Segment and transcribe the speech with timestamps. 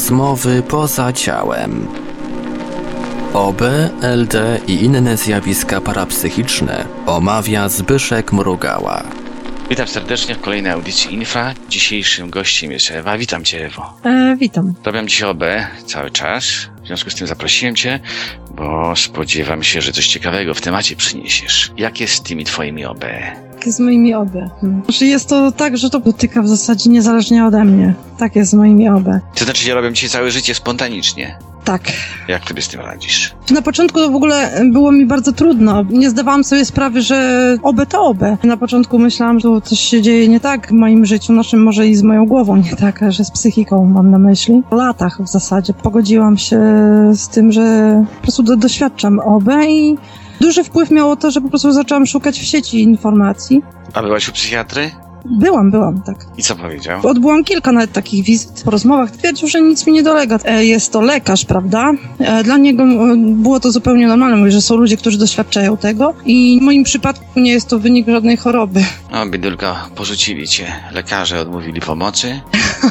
[0.00, 1.88] Rozmowy poza ciałem.
[3.34, 3.62] OB,
[4.02, 9.02] LD i inne zjawiska parapsychiczne omawia Zbyszek Mrugała.
[9.70, 11.54] Witam serdecznie w kolejnej audycji Infra.
[11.68, 13.18] Dzisiejszym gościem jest Ewa.
[13.18, 13.94] Witam Cię, Ewo.
[14.04, 14.74] E, witam.
[14.84, 15.42] Robiam dzisiaj OB
[15.86, 16.44] cały czas.
[16.82, 18.00] W związku z tym zaprosiłem Cię,
[18.50, 21.72] bo spodziewam się, że coś ciekawego w temacie przyniesiesz.
[21.76, 23.04] Jak jest z tymi Twoimi OB?
[23.60, 24.32] Tak jest z moimi OB.
[24.60, 24.82] Hmm.
[24.84, 27.94] Znaczy jest to tak, że to dotyka w zasadzie niezależnie ode mnie.
[28.18, 29.04] Tak jest z moimi OB.
[29.34, 31.38] To znaczy, ja robię dzisiaj całe życie spontanicznie.
[31.64, 31.82] Tak.
[32.28, 33.34] Jak Ty z tym radzisz?
[33.50, 35.82] Na początku to w ogóle było mi bardzo trudno.
[35.90, 38.18] Nie zdawałam sobie sprawy, że OB to OB.
[38.44, 41.96] Na początku myślałam, że coś się dzieje nie tak w moim życiu, znaczy może i
[41.96, 44.62] z moją głową nie tak, że z psychiką mam na myśli.
[44.70, 46.60] Po latach w zasadzie pogodziłam się
[47.12, 49.96] z tym, że po prostu do, doświadczam OB i
[50.40, 53.62] duży wpływ miało to, że po prostu zaczęłam szukać w sieci informacji.
[53.94, 54.90] A byłaś u psychiatry?
[55.24, 56.16] Byłam, byłam, tak.
[56.38, 57.00] I co powiedział?
[57.06, 59.10] Odbyłam kilka nawet takich wizyt po rozmowach.
[59.10, 60.38] Twierdził, że nic mi nie dolega.
[60.44, 61.92] E, Jest to lekarz, prawda?
[62.18, 64.36] E, Dla niego e, było to zupełnie normalne.
[64.36, 68.08] Mówi, że są ludzie, którzy doświadczają tego i w moim przypadku nie jest to wynik
[68.08, 68.84] żadnej choroby.
[69.12, 70.66] O, biedulka, porzucili Cię.
[70.92, 72.40] Lekarze odmówili pomocy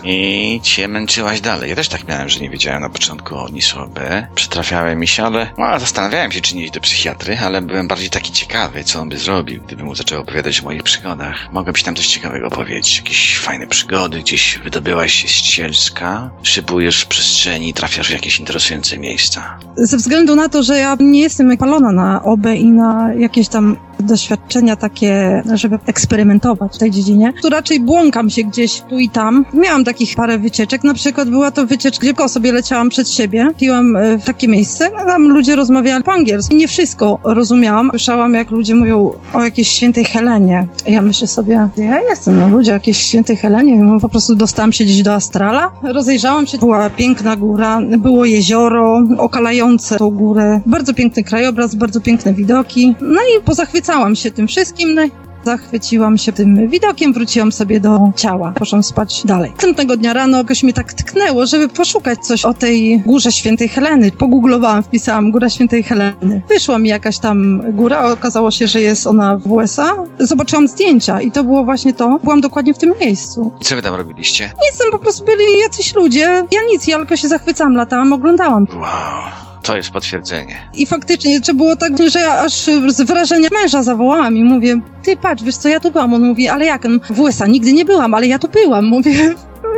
[0.03, 1.69] i Cię męczyłaś dalej.
[1.69, 3.43] Ja też tak miałem, że nie wiedziałem na początku o
[3.79, 3.99] OB.
[4.35, 8.09] Przytrafiałem mi się, ale no, zastanawiałem się, czy nie iść do psychiatry, ale byłem bardziej
[8.09, 11.35] taki ciekawy, co on by zrobił, gdyby mu zaczął opowiadać o moich przygodach.
[11.51, 17.01] Mogłem ci tam coś ciekawego opowiedzieć, jakieś fajne przygody, gdzieś wydobyłaś się z cielska, szybujesz
[17.01, 19.59] w przestrzeni, trafiasz w jakieś interesujące miejsca.
[19.77, 23.77] Ze względu na to, że ja nie jestem palona na OB i na jakieś tam
[24.03, 29.45] doświadczenia takie, żeby eksperymentować w tej dziedzinie, to raczej błąkam się gdzieś tu i tam.
[29.53, 33.95] Miałam takich parę wycieczek, na przykład była to wycieczka, gdzie sobie leciałam przed siebie, piłam
[33.95, 36.55] e, w takie miejsce, a tam ludzie rozmawiali po angielsku.
[36.55, 37.89] Nie wszystko rozumiałam.
[37.89, 40.67] Słyszałam, jak ludzie mówią o jakiejś świętej Helenie.
[40.87, 44.83] Ja myślę sobie, ja jestem, no ludzie jakiejś świętej Helenie, no, po prostu dostałam się
[44.83, 45.71] gdzieś do astrala.
[45.83, 52.33] Rozejrzałam się, była piękna góra, było jezioro okalające tą górę, bardzo piękny krajobraz, bardzo piękne
[52.33, 52.95] widoki.
[53.01, 53.43] No i
[53.89, 55.01] pozachwycałam się tym wszystkim, no
[55.45, 58.53] Zachwyciłam się tym widokiem, wróciłam sobie do ciała.
[58.55, 59.51] Poszłam spać dalej.
[59.51, 64.11] Następnego dnia rano jakoś mi tak tknęło, żeby poszukać coś o tej górze świętej Heleny.
[64.11, 66.41] Pogooglowałam, wpisałam Góra Świętej Heleny.
[66.49, 69.93] Wyszła mi jakaś tam góra, okazało się, że jest ona w USA.
[70.19, 72.19] Zobaczyłam zdjęcia i to było właśnie to.
[72.23, 73.51] Byłam dokładnie w tym miejscu.
[73.61, 74.43] I co wy tam robiliście?
[74.43, 76.47] Nic tam po prostu byli jacyś ludzie.
[76.51, 78.67] Ja nic, ja tylko się zachwycałam, latałam, oglądałam.
[78.73, 79.48] Wow.
[79.63, 80.55] To jest potwierdzenie.
[80.73, 82.53] I faktycznie, czy było tak, że ja aż
[82.87, 86.13] z wrażenia męża zawołałam i mówię, ty patrz, wiesz co, ja tu byłam.
[86.13, 86.87] On mówi, ale jak?
[87.09, 88.85] W USA nigdy nie byłam, ale ja tu byłam.
[88.85, 89.35] Mówię,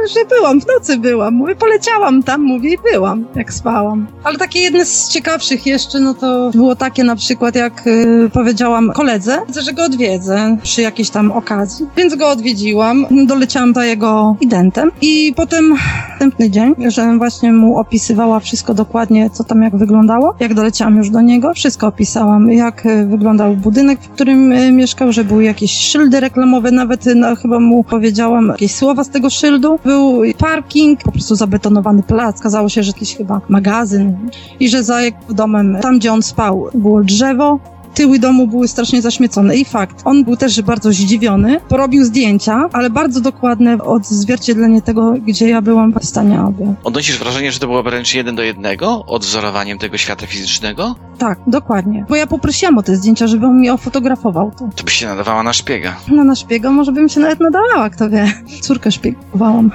[0.08, 1.34] że byłam, w nocy byłam.
[1.34, 4.08] Mówię, poleciałam tam, mówię i byłam, jak spałam.
[4.24, 8.92] Ale takie jedne z ciekawszych jeszcze, no to było takie na przykład, jak y, powiedziałam
[8.92, 11.86] koledze, że go odwiedzę przy jakiejś tam okazji.
[11.98, 15.76] Więc go odwiedziłam, doleciałam za jego identem i potem
[16.22, 20.36] następny dzień, że właśnie mu opisywała wszystko dokładnie, co tam jak wyglądało.
[20.40, 25.12] Jak doleciałam już do niego, wszystko opisałam, jak y, wyglądał budynek, w którym y, mieszkał,
[25.12, 29.30] że były jakieś szyldy reklamowe, nawet y, no, chyba mu powiedziałam jakieś słowa z tego
[29.30, 29.80] szyldu.
[29.92, 32.40] Był parking, po prostu zabetonowany plac.
[32.40, 34.30] Okazało się, że jakiś chyba magazyn
[34.60, 37.60] i że za jego domem, tam gdzie on spał, było drzewo,
[37.94, 39.56] tyły domu były strasznie zaśmiecone.
[39.56, 45.50] I fakt, on był też bardzo zdziwiony, porobił zdjęcia, ale bardzo dokładne odzwierciedlenie tego, gdzie
[45.50, 46.64] ja byłam w stanie aby.
[46.84, 50.96] Odnosisz wrażenie, że to było wręcz jeden do jednego odwzorowaniem tego świata fizycznego?
[51.18, 52.06] Tak, dokładnie.
[52.10, 54.70] Bo ja poprosiłam o te zdjęcia, żeby on mi ofotografował to.
[54.76, 55.96] To byś się nadawała na szpiega.
[56.08, 58.34] No na szpiega może bym się nawet nadawała, kto wie.
[58.62, 59.72] Córkę szpiegowałam.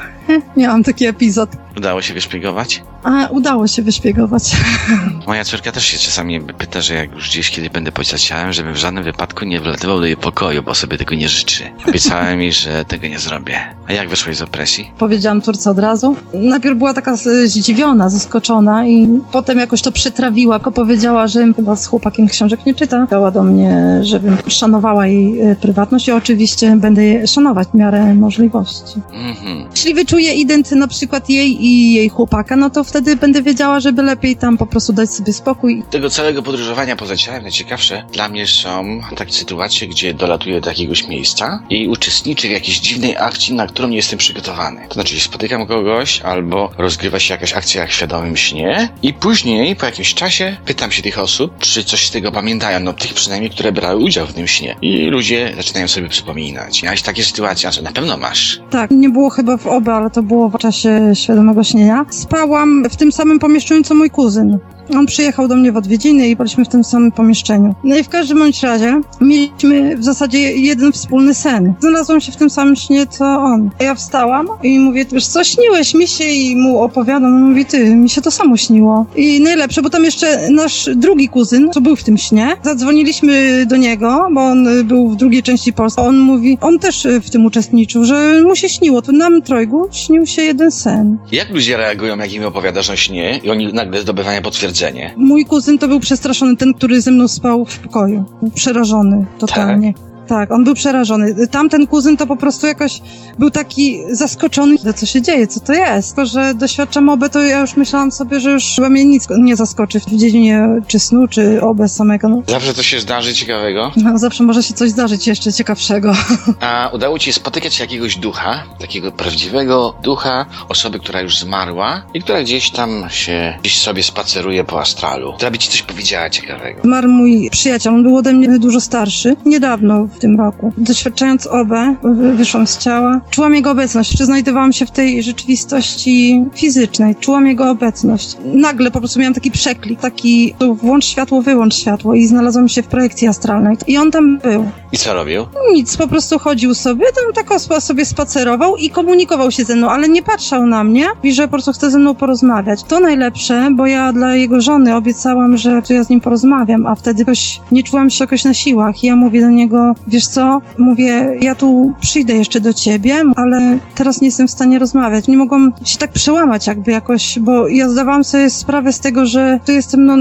[0.57, 1.51] Miałam taki epizod.
[1.77, 2.83] Udało się wyszpiegować?
[3.03, 4.57] A udało się wyszpiegować.
[5.27, 8.75] Moja córka też się czasami pyta, że jak już gdzieś kiedy będę poza ciałem, żebym
[8.75, 11.65] w żadnym wypadku nie wlatywał do jej pokoju, bo sobie tego nie życzy.
[11.89, 13.59] Obiecałem mi, że tego nie zrobię.
[13.89, 14.91] A jak wyszłeś z opresji?
[14.99, 16.17] Powiedziałam córce od razu.
[16.35, 17.17] Najpierw była taka
[17.47, 20.59] zdziwiona, zaskoczona i potem jakoś to przetrawiła.
[20.59, 23.07] Tylko powiedziała, że chyba z chłopakiem książek nie czyta.
[23.11, 28.15] Dała do mnie, żebym szanowała jej e, prywatność i oczywiście będę jej szanować w miarę
[28.15, 29.01] możliwości.
[29.13, 29.67] Mhm.
[29.71, 34.03] Jeśli wyczuję ident na przykład jej i jej chłopaka, no to wtedy będę wiedziała, żeby
[34.03, 35.83] lepiej tam po prostu dać sobie spokój.
[35.91, 41.09] Tego całego podróżowania poza ciałem najciekawsze dla mnie są takie sytuacje, gdzie dolatuję do jakiegoś
[41.09, 44.81] miejsca i uczestniczę w jakiejś dziwnej akcji, na którą nie jestem przygotowany.
[44.89, 49.77] To znaczy spotykam kogoś albo rozgrywa się jakaś akcja jak w świadomym śnie i później
[49.77, 53.51] po jakimś czasie pytam się tych osób, czy coś z tego pamiętają, no tych przynajmniej,
[53.51, 54.77] które brały udział w tym śnie.
[54.83, 56.83] I ludzie zaczynają sobie przypominać.
[56.83, 58.61] Miałeś takie sytuacje, na pewno masz.
[58.71, 62.07] Tak, nie było chyba w oba, ale to było w czasie świadomego śnienia.
[62.11, 64.59] Spałam w tym samym pomieszczeniu co mój kuzyn.
[64.95, 67.75] On przyjechał do mnie w odwiedziny i byliśmy w tym samym pomieszczeniu.
[67.85, 71.75] No i w każdym bądź razie mieliśmy w zasadzie jeden wspólny sen.
[71.81, 73.71] Znalazłam się w tym samym śnie, co on.
[73.81, 77.35] Ja wstałam i mówię, wiesz co, śniłeś mi się i mu opowiadam.
[77.35, 79.07] On mówi, ty, mi się to samo śniło.
[79.17, 83.77] I najlepsze, bo tam jeszcze nasz drugi kuzyn, co był w tym śnie, zadzwoniliśmy do
[83.77, 86.01] niego, bo on był w drugiej części Polski.
[86.01, 89.03] On mówi, on też w tym uczestniczył, że mu się śniło.
[89.03, 91.19] Tu nam trojgu śnił się jeden sen.
[91.33, 94.76] Jak ludzie reagują, jak im opowiadasz o śnie i oni nagle zdobywają potwierdzenie?
[95.17, 98.25] Mój kuzyn to był przestraszony, ten, który ze mną spał w pokoju.
[98.43, 99.95] Był przerażony totalnie.
[99.95, 100.06] Tak,
[100.51, 101.47] on był przerażony.
[101.51, 103.01] Tamten kuzyn to po prostu jakoś
[103.39, 106.09] był taki zaskoczony, co się dzieje, co to jest.
[106.09, 109.57] Tylko, że doświadczam obę, to ja już myślałam sobie, że już chyba mnie nic nie
[109.57, 112.29] zaskoczy w dziedzinie czy snu, czy obę samego.
[112.29, 113.93] No, Zawsze coś się zdarzy ciekawego.
[113.97, 116.13] no, zawsze może się coś zdarzyć jeszcze ciekawszego.
[116.61, 122.21] A udało ci się spotykać jakiegoś ducha, takiego prawdziwego ducha, osoby, która już zmarła i
[122.23, 126.81] która gdzieś tam się, gdzieś sobie spaceruje po astralu, która by ci coś powiedziała ciekawego.
[126.85, 130.73] Zmarł mój przyjaciel, on był ode mnie dużo starszy, niedawno w tym roku.
[130.79, 136.45] Doświadczając obę, wy- wyszłam z ciała, czułam jego obecność, czy znajdowałam się w tej rzeczywistości
[136.55, 138.37] fizycznej, czułam jego obecność.
[138.55, 142.87] Nagle po prostu miałam taki przeklik, taki włącz światło, wyłącz światło i znalazłam się w
[142.87, 143.77] projekcji astralnej.
[143.87, 144.65] I on tam był.
[144.93, 145.47] I co robił?
[145.73, 149.91] Nic, po prostu chodził sobie, tam tak ospa sobie spacerował i komunikował się ze mną,
[149.91, 152.83] ale nie patrzał na mnie i że po prostu chce ze mną porozmawiać.
[152.83, 157.19] To najlepsze, bo ja dla jego żony obiecałam, że ja z nim porozmawiam, a wtedy
[157.19, 159.05] jakoś nie czułam się jakoś na siłach.
[159.05, 163.79] I ja mówię do niego, wiesz co, mówię, ja tu przyjdę jeszcze do ciebie, ale
[163.95, 165.29] teraz nie jestem w stanie rozmawiać.
[165.29, 169.61] Nie mogłam się tak przełamać jakby jakoś, bo ja zdawałam sobie sprawę z tego, że
[169.67, 170.17] tu jestem no,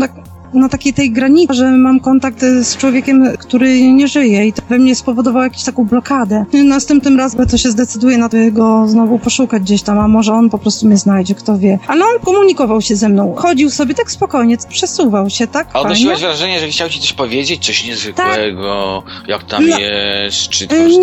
[0.55, 4.61] na takiej tej granicy, że mam kontakt e, z człowiekiem, który nie żyje i to
[4.69, 6.45] we mnie spowodowało jakąś taką blokadę.
[6.65, 10.49] Następnym razem to się zdecyduje na to, go znowu poszukać gdzieś tam, a może on
[10.49, 11.79] po prostu mnie znajdzie, kto wie.
[11.87, 15.85] Ale on komunikował się ze mną, chodził sobie tak spokojnie, przesuwał się tak A fajnie.
[15.85, 19.79] odnosiłaś wrażenie, że chciał ci coś powiedzieć, coś niezwykłego, jak tam No.
[19.79, 21.01] jest, czy po prostu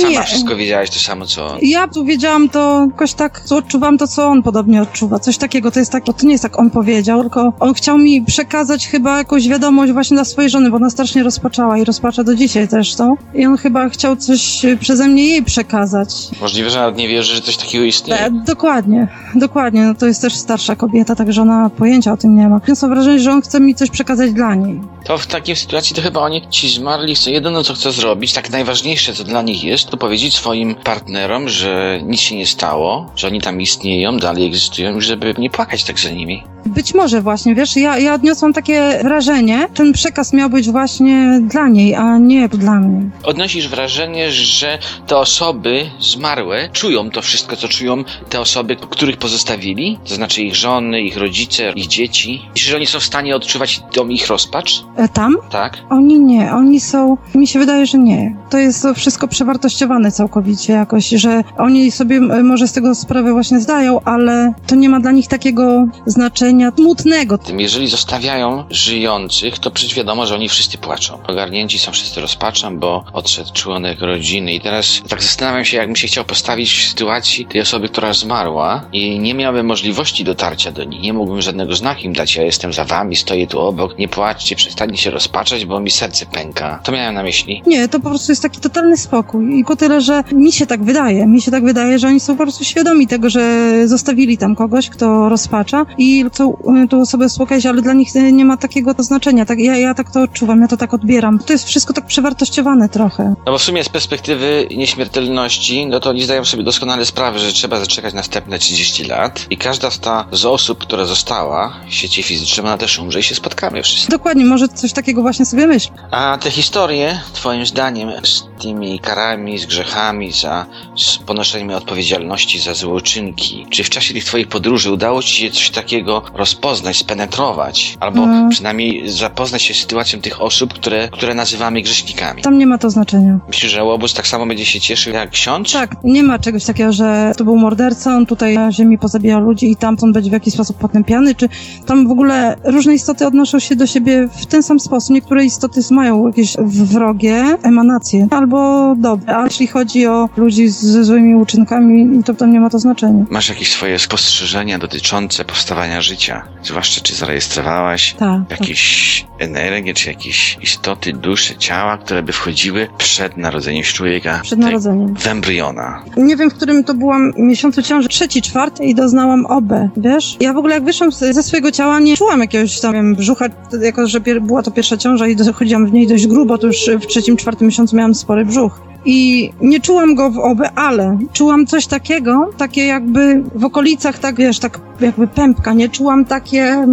[0.00, 0.22] sama nie.
[0.22, 1.58] wszystko wiedziałaś to samo co on?
[1.62, 5.18] Ja tu wiedziałam to jakoś tak, odczuwam to, co on podobnie odczuwa.
[5.18, 8.22] Coś takiego, to jest tak, to nie jest tak on powiedział, tylko on chciał mi
[8.22, 12.34] przekazać chyba jakąś wiadomość właśnie dla swojej żony, bo ona strasznie rozpaczała i rozpacza do
[12.34, 13.16] dzisiaj zresztą.
[13.34, 16.08] I on chyba chciał coś przeze mnie jej przekazać.
[16.40, 18.20] Możliwe, że nawet nie wierzy, że coś takiego istnieje.
[18.20, 19.82] E, dokładnie, dokładnie.
[19.82, 22.60] No to jest też starsza kobieta, także ona pojęcia o tym nie ma.
[22.66, 24.80] Więc mam wrażenie, że on chce mi coś przekazać dla niej.
[25.04, 28.50] To w takiej sytuacji to chyba oni ci zmarli, chcą jedyne co chcą zrobić, tak
[28.50, 33.26] najważniejsze co dla nich jest, to powiedzieć swoim partnerom, że nic się nie stało, że
[33.26, 36.42] oni tam istnieją, dalej egzystują, żeby nie płakać tak za nimi.
[36.66, 41.68] Być może właśnie, wiesz, ja, ja odniosłam takie wrażenie, ten przekaz miał być właśnie dla
[41.68, 43.10] niej, a nie dla mnie.
[43.24, 49.98] Odnosisz wrażenie, że te osoby zmarłe czują to wszystko, co czują te osoby, których pozostawili,
[50.08, 52.42] to znaczy ich żony, ich rodzice, ich dzieci.
[52.50, 54.84] Myślisz, że oni są w stanie odczuwać tą ich rozpacz?
[54.96, 55.36] E, tam?
[55.50, 55.78] Tak?
[55.90, 58.36] Oni nie, oni są, mi się wydaje, że nie.
[58.50, 63.32] To jest to wszystko przewartościowane całkowicie jakoś, że oni sobie m, może z tego sprawę
[63.32, 67.38] właśnie zdają, ale to nie ma dla nich takiego znaczenia smutnego.
[67.38, 71.18] Tym, jeżeli zostawiają żyjących, to przecież wiadomo, że oni wszyscy płaczą.
[71.26, 74.54] Ogarnięci są wszyscy rozpaczem, bo odszedł członek rodziny.
[74.54, 78.84] I teraz tak zastanawiam się, jakbym się chciał postawić w sytuacji tej osoby, która zmarła
[78.92, 81.00] i nie miałbym możliwości dotarcia do niej.
[81.00, 82.36] Nie mógłbym żadnego znaku im dać.
[82.36, 83.98] Ja jestem za wami, stoję tu obok.
[83.98, 86.80] Nie płaczcie, przestańcie się rozpaczać, bo mi serce pęka.
[86.84, 87.62] To miałem na myśli.
[87.66, 89.58] Nie, to po prostu jest taki totalny spokój.
[89.58, 92.36] I po tyle, że mi się tak wydaje, mi się tak wydaje, że oni są
[92.36, 97.26] po prostu świadomi tego, że zostawili tam kogoś, kto rozpacza i chcą y, tą osobę
[97.26, 99.46] uspokoić, ale dla nich y, nie ma takiego to znaczenia.
[99.46, 101.38] Tak, ja, ja tak to odczuwam, ja to tak odbieram.
[101.38, 103.34] To jest wszystko tak przewartościowane trochę.
[103.46, 107.52] No bo w sumie z perspektywy nieśmiertelności, no to oni zdają sobie doskonale sprawę, że
[107.52, 112.22] trzeba zaczekać następne 30 lat i każda z ta z osób, która została w sieci
[112.22, 114.10] fizycznej, ona też umrze i się spotkamy wszyscy.
[114.10, 115.90] Dokładnie, może coś takiego właśnie sobie myśl.
[116.10, 120.66] A te historie, twoim zdaniem, z tymi karami, z grzechami, za
[120.96, 125.50] z ponoszeniem odpowiedzialności za złe uczynki, czy w czasie tych twoich podróży udało ci się
[125.50, 128.48] coś takiego rozpoznać, spenetrować, albo Mm.
[128.48, 132.42] przynajmniej zapoznać się z sytuacją tych osób, które, które nazywamy grzesznikami?
[132.42, 133.38] Tam nie ma to znaczenia.
[133.48, 135.72] Myślisz, że łobuz tak samo będzie się cieszył jak ksiądz?
[135.72, 139.70] Tak, nie ma czegoś takiego, że to był morderca, on tutaj na ziemi pozabijał ludzi
[139.70, 141.48] i tamtąd będzie w jakiś sposób potępiany, czy
[141.86, 145.10] tam w ogóle różne istoty odnoszą się do siebie w ten sam sposób.
[145.14, 151.34] Niektóre istoty mają jakieś wrogie emanacje albo dobre, a jeśli chodzi o ludzi ze złymi
[151.34, 153.24] uczynkami, to tam nie ma to znaczenia.
[153.30, 156.19] Masz jakieś swoje spostrzeżenia dotyczące powstawania życia?
[156.20, 156.42] Życia.
[156.62, 158.48] Zwłaszcza czy zarejestrowałaś Tak.
[158.48, 158.60] tak.
[158.60, 164.40] jakieś energie, czy jakieś istoty, dusze, ciała, które by wchodziły przed narodzeniem człowieka.
[164.42, 165.16] Przed narodzeniem.
[165.16, 166.02] W embriona.
[166.16, 170.36] Nie wiem, w którym to byłam miesiącu ciąży, trzeci, czwarty i doznałam OB, wiesz?
[170.40, 173.46] Ja w ogóle jak wyszłam ze swojego ciała, nie czułam jakiegoś tam, wiem, brzucha,
[173.82, 177.06] jako że była to pierwsza ciąża i dochodziłam w niej dość grubo, to już w
[177.06, 178.89] trzecim, czwartym miesiącu miałam spory brzuch.
[179.04, 184.36] I nie czułam go w OB, ale czułam coś takiego, takie jakby w okolicach, tak
[184.36, 185.88] wiesz, tak jakby pępka, nie?
[185.88, 186.86] Czułam takie,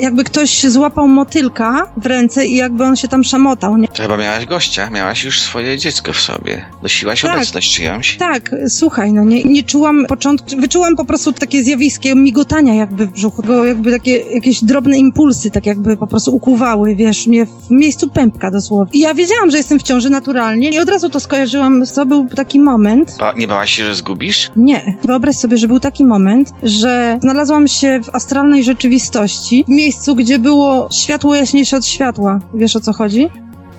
[0.00, 3.88] jakby ktoś złapał motylka w ręce i jakby on się tam szamotał, nie?
[3.88, 6.64] To chyba miałaś gościa, miałaś już swoje dziecko w sobie.
[6.82, 7.34] Nosiłaś Tak.
[7.36, 8.16] obecność czyjąś.
[8.16, 13.12] Tak, słuchaj, no nie, nie czułam początku, wyczułam po prostu takie zjawisko migotania jakby w
[13.12, 17.70] brzuchu, go jakby takie jakieś drobne impulsy, tak jakby po prostu ukuwały, wiesz, mnie w
[17.70, 18.92] miejscu pępka dosłownie.
[18.94, 21.47] I ja wiedziałam, że jestem w ciąży naturalnie i od razu to skojarzyłam,
[21.92, 24.50] co był taki moment, Ba- nie bałaś się, że zgubisz?
[24.56, 24.96] nie.
[25.04, 30.38] Wyobraź sobie, że był taki moment, że znalazłam się w astralnej rzeczywistości, w miejscu, gdzie
[30.38, 32.38] było światło jaśniejsze od światła.
[32.54, 33.28] Wiesz o co chodzi?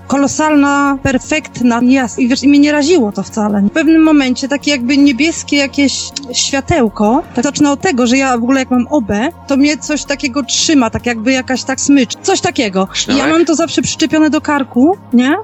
[0.08, 2.24] Kolosalna, perfektna, jasna.
[2.24, 3.62] I wiesz, i mnie nie raziło to wcale.
[3.62, 8.44] W pewnym momencie takie jakby niebieskie jakieś światełko, tak zacznę od tego, że ja w
[8.44, 12.14] ogóle jak mam obę, to mnie coś takiego trzyma, tak jakby jakaś tak smycz.
[12.24, 12.88] Coś takiego.
[13.14, 15.36] I ja mam to zawsze przyczepione do karku, nie?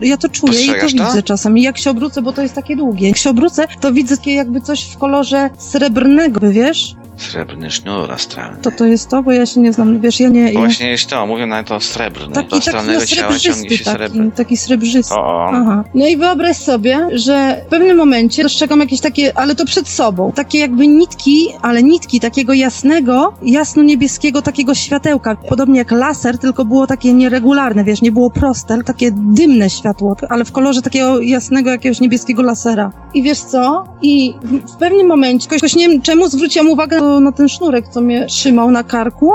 [0.00, 1.58] Ja to czuję i to widzę czasem.
[1.58, 4.34] I jak się obrócę, bo to jest takie długie, jak się obrócę, to widzę takie
[4.34, 6.94] jakby coś w kolorze srebrnego, wiesz?
[7.16, 8.56] Srebrny sznur astralny.
[8.62, 10.52] To to jest to, bo ja się nie znam, wiesz, ja nie...
[10.52, 10.60] Ja...
[10.60, 12.28] Właśnie jest to, mówią nawet o srebrny.
[12.28, 14.24] Do Taki, taki astralnego ciała ciągnie się taki, srebro.
[14.36, 15.14] taki srebrzysty.
[15.14, 15.84] O, Aha.
[15.94, 20.32] No i wyobraź sobie, że w pewnym momencie dostrzegam jakieś takie, ale to przed sobą,
[20.32, 25.36] takie jakby nitki, ale nitki takiego jasnego, jasno-niebieskiego takiego światełka.
[25.48, 30.16] Podobnie jak laser, tylko było takie nieregularne, wiesz, nie było proste, ale takie dymne światło,
[30.28, 32.92] ale w kolorze takiego jasnego jakiegoś niebieskiego lasera.
[33.14, 33.84] I wiesz co?
[34.02, 38.00] I w, w pewnym momencie, jakoś nie wiem czemu zwróciłam uwagę na, ten sznurek, co
[38.00, 39.32] mnie trzymał na karku.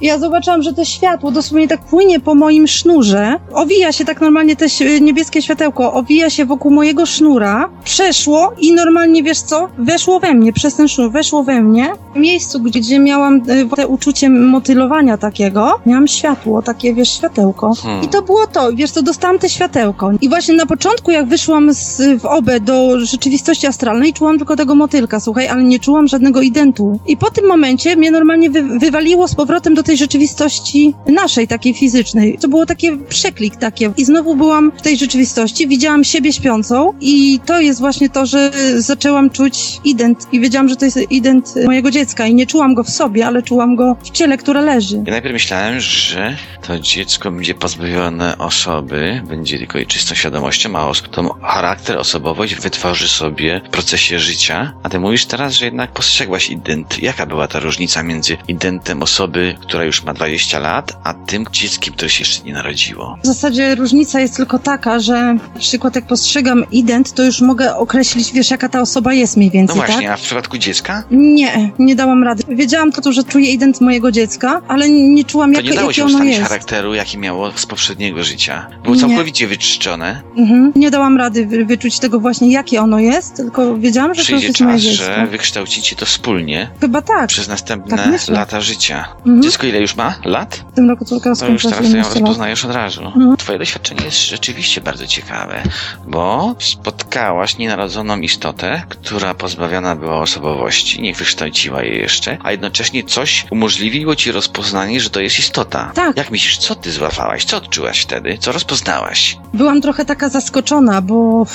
[0.00, 3.36] Ja zobaczyłam, że to światło dosłownie tak płynie po moim sznurze.
[3.52, 4.66] Owija się tak normalnie, te
[5.00, 10.52] niebieskie światełko, owija się wokół mojego sznura, przeszło i normalnie, wiesz co, weszło we mnie,
[10.52, 11.92] przez ten sznur, weszło we mnie.
[12.14, 17.74] W miejscu, gdzie, miałam e, te uczucie motylowania takiego, miałam światło, takie, wiesz, światełko.
[17.74, 18.04] Hmm.
[18.04, 20.10] I to było to, wiesz co, dostałam te światełko.
[20.20, 24.74] I właśnie na początku, jak wyszłam z, w obę do rzeczywistości astralnej, czułam tylko tego
[24.74, 26.98] motylka, słuchaj, ale nie czułam żadnego identu.
[27.06, 31.74] I po tym momencie mnie normalnie wy, wywaliło z powrotem do tej rzeczywistości naszej, takiej
[31.74, 32.38] fizycznej.
[32.40, 33.92] To było takie przeklik takie.
[33.96, 38.50] I znowu byłam w tej rzeczywistości, widziałam siebie śpiącą i to jest właśnie to, że
[38.76, 42.84] zaczęłam czuć ident i wiedziałam, że to jest ident mojego dziecka i nie czułam go
[42.84, 44.96] w sobie, ale czułam go w ciele, które leży.
[45.06, 46.36] Ja najpierw myślałem, że
[46.66, 53.08] to dziecko będzie pozbawione osoby, będzie tylko jej czystą świadomością, a tą charakter, osobowość wytworzy
[53.08, 54.72] sobie w procesie życia.
[54.82, 57.02] A ty mówisz teraz, że jednak postrzegłaś ident.
[57.02, 61.94] Jaka była ta różnica między identem osoby, która już ma 20 lat, a tym dzieckiem,
[61.94, 63.16] które się jeszcze nie narodziło?
[63.22, 67.76] W zasadzie różnica jest tylko taka, że na przykład jak postrzegam ident, to już mogę
[67.76, 70.10] określić, wiesz, jaka ta osoba jest mniej No więcej, właśnie, tak?
[70.14, 71.02] a w przypadku dziecka?
[71.10, 72.42] Nie, nie dałam rady.
[72.48, 76.04] Wiedziałam tylko, że czuję ident mojego dziecka, ale nie czułam, To jak, nie dało się
[76.04, 76.48] ono ustalić jest.
[76.48, 78.66] charakteru, jaki miało z poprzedniego życia.
[78.82, 79.00] Było Nie.
[79.00, 80.22] całkowicie wyczyszczone.
[80.36, 80.72] Mhm.
[80.76, 84.46] Nie dałam rady wy, wyczuć tego właśnie, jakie ono jest, tylko wiedziałam, że to Przyjdzie
[84.46, 85.04] jest moje czas, dziecko.
[85.04, 87.26] że wykształcicie to wspólnie Chyba tak.
[87.28, 89.04] przez następne Tak lata życia.
[89.18, 89.42] Mhm.
[89.42, 90.14] Dziecko ile już ma?
[90.24, 90.64] Lat?
[90.72, 92.20] W tym roku córka To już skończyła teraz to ją 17 lat.
[92.20, 93.04] rozpoznajesz od razu.
[93.04, 93.36] Mhm.
[93.36, 95.62] Twoje doświadczenie jest rzeczywiście bardzo ciekawe,
[96.06, 103.46] bo spotkałaś nienarodzoną istotę, która pozbawiona była osobowości, nie wykształciła jej jeszcze, a jednocześnie coś
[103.50, 105.92] umożliwiło ci rozpoznanie, że to jest istota.
[105.94, 106.16] Tak.
[106.16, 107.44] Jak myślisz, co ty złapałaś?
[107.44, 108.38] Co odczułaś wtedy?
[108.40, 109.36] Co rozpoznałaś?
[109.54, 111.46] Byłam trochę taka zaskoczona, bo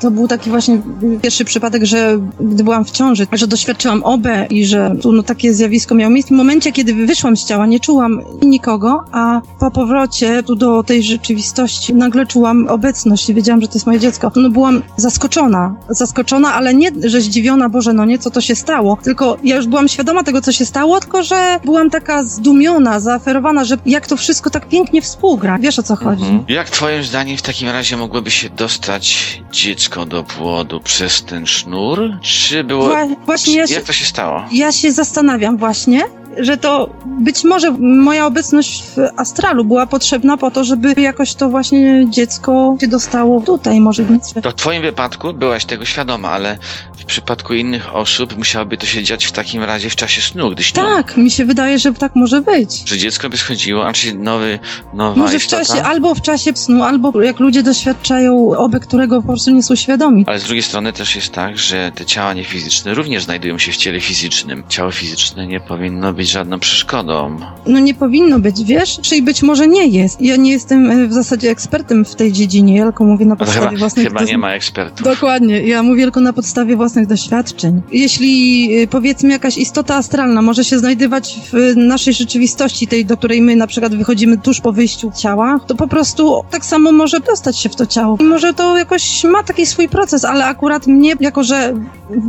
[0.00, 0.78] to był taki właśnie
[1.22, 5.54] pierwszy przypadek, że gdy byłam w ciąży, że doświadczyłam OB i że tu no, takie
[5.54, 6.34] zjawisko miało miejsce.
[6.34, 11.02] W momencie, kiedy wyszłam z ciała, nie czułam nikogo, a po powrocie tu do tej
[11.02, 14.32] rzeczywistości nagle czułam obecność i wiedziałam, że to jest moje dziecko.
[14.36, 15.74] No byłam zaskoczona.
[15.88, 19.66] Zaskoczona, ale nie, że zdziwiona, Boże, no nie, co to się stało, tylko ja już
[19.66, 24.16] byłam świadoma tego, co się stało, tylko że byłam taka zdumiona, zaaferowana, że jak to
[24.16, 25.58] wszystko tak pięknie współgra.
[25.58, 26.22] Wiesz, o co chodzi?
[26.24, 26.44] Mhm.
[26.48, 31.98] Jak twoim zdaniem w takim razie mogłoby się dostać dziecko do płodu przez ten sznur?
[32.22, 32.88] Czy było...
[32.88, 34.42] Wła- właśnie ja się, Jak to się stało?
[34.52, 36.02] ja się zastanawiam właśnie,
[36.38, 41.48] że to być może moja obecność w astralu była potrzebna po to, żeby jakoś to
[41.48, 44.34] właśnie dziecko się dostało tutaj, może więc.
[44.42, 46.58] To w twoim wypadku byłaś tego świadoma, ale
[46.98, 50.62] w przypadku innych osób musiałoby to się dziać w takim razie w czasie snu, gdy
[50.62, 50.82] śnią.
[50.82, 52.88] Tak, mi się wydaje, że tak może być.
[52.88, 54.58] Że dziecko by schodziło, a czy nowy,
[54.94, 59.28] nowa Może w czasie, albo w czasie snu, albo jak ludzie doświadczają oby, którego po
[59.28, 60.24] prostu nie są świadomi.
[60.26, 63.76] Ale z drugiej strony też jest tak, że te ciała niefizyczne również znajdują się w
[63.76, 64.62] ciele fizycznym.
[64.68, 67.36] Ciało fizyczne nie powinno być być żadną przeszkodą.
[67.66, 68.98] No nie powinno być, wiesz?
[69.02, 70.20] Czyli być może nie jest.
[70.20, 73.36] Ja nie jestem e, w zasadzie ekspertem w tej dziedzinie, ja tylko mówię na No
[73.36, 75.06] podstawie chyba, własnych chyba nie ma ekspertów.
[75.06, 77.82] Dokładnie, ja mówię tylko na podstawie własnych doświadczeń.
[77.92, 83.16] Jeśli y, powiedzmy jakaś istota astralna może się znajdywać w y, naszej rzeczywistości, tej, do
[83.16, 87.20] której my na przykład wychodzimy tuż po wyjściu ciała, to po prostu tak samo może
[87.20, 88.16] dostać się w to ciało.
[88.20, 91.74] I może to jakoś ma taki swój proces, ale akurat mnie, jako że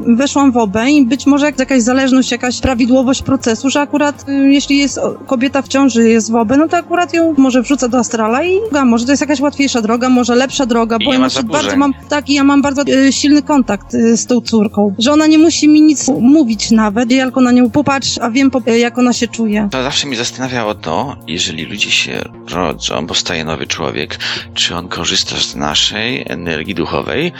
[0.07, 4.77] weszłam w obę i być może jakaś zależność, jakaś prawidłowość procesu, że akurat y, jeśli
[4.77, 8.44] jest kobieta w ciąży, jest w obę, no to akurat ją może wrzuca do astrala
[8.44, 11.27] i a może to jest jakaś łatwiejsza droga, może lepsza droga, I bo ja ma
[11.44, 15.12] bardzo mam tak, i ja mam bardzo e, silny kontakt e, z tą córką, że
[15.12, 18.80] ona nie musi mi nic mówić nawet, ja tylko na nią popatrz, a wiem, e,
[18.80, 19.68] jak ona się czuje.
[19.72, 22.22] To zawsze mnie zastanawiało to, jeżeli ludzie się
[22.54, 24.20] rodzą, powstaje nowy człowiek,
[24.54, 27.32] czy on korzysta z naszej energii duchowej?